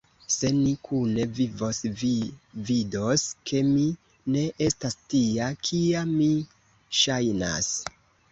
[0.33, 2.07] Se ni kune vivos, vi
[2.69, 3.85] vidos, ke mi
[4.35, 6.31] ne estas tia, kia mi
[7.03, 7.71] ŝajnas!